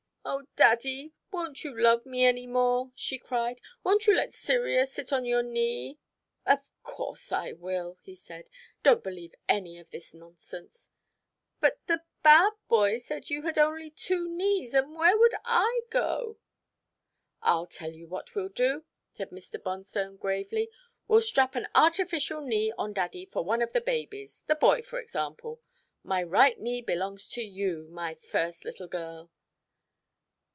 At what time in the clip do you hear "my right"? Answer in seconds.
26.03-26.59